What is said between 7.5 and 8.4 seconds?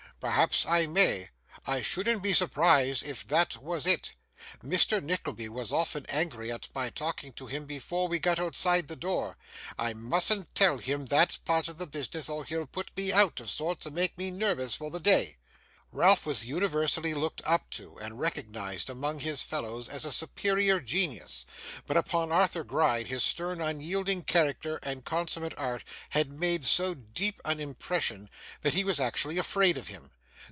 before we got